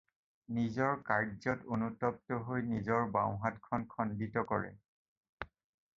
নিজৰ 0.57 0.95
কাৰ্যত 1.09 1.67
অনুতপ্ত 1.77 2.39
হৈ 2.47 2.65
নিজৰ 2.71 3.07
বাওঁহাতখন 3.19 3.87
খণ্ডিত 3.95 4.47
কৰে। 4.53 4.77